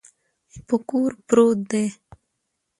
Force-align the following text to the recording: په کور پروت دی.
په 0.67 0.75
کور 0.87 1.11
پروت 1.27 1.59
دی. 1.71 1.85